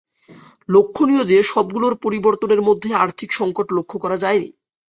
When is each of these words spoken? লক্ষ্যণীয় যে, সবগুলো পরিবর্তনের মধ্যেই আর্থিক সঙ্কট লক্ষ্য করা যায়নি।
লক্ষ্যণীয় 0.69 1.23
যে, 1.23 1.37
সবগুলো 1.43 1.85
পরিবর্তনের 2.05 2.61
মধ্যেই 2.61 2.99
আর্থিক 3.03 3.29
সঙ্কট 3.31 3.67
লক্ষ্য 3.77 3.97
করা 3.99 4.17
যায়নি। 4.17 4.49